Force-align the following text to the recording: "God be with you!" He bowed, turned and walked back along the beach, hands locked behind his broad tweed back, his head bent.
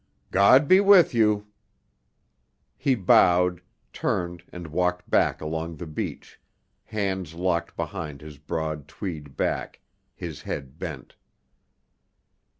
"God 0.31 0.67
be 0.67 0.79
with 0.79 1.13
you!" 1.13 1.45
He 2.75 2.95
bowed, 2.95 3.61
turned 3.93 4.41
and 4.51 4.65
walked 4.65 5.07
back 5.07 5.41
along 5.41 5.75
the 5.75 5.85
beach, 5.85 6.39
hands 6.85 7.35
locked 7.35 7.75
behind 7.77 8.19
his 8.19 8.39
broad 8.39 8.87
tweed 8.87 9.37
back, 9.37 9.79
his 10.15 10.41
head 10.41 10.79
bent. 10.79 11.17